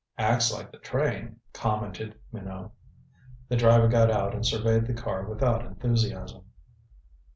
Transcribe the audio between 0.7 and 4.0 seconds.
the train," commented Minot. The driver